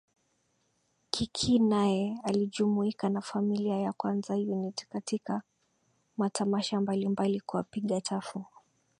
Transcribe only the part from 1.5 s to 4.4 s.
naye alijumuika na familia ya Kwanza